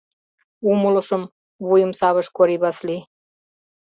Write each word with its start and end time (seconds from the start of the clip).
—Умылышым,— 0.69 1.23
вуйым 1.65 1.91
савыш 1.99 2.27
Кори 2.37 2.55
Васлий. 2.63 3.01